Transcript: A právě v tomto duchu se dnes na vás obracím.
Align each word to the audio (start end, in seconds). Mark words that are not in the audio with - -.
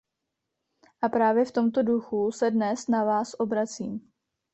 A 1.01 1.09
právě 1.09 1.45
v 1.45 1.51
tomto 1.51 1.83
duchu 1.83 2.31
se 2.31 2.51
dnes 2.51 2.87
na 2.87 3.03
vás 3.03 3.35
obracím. 3.39 4.11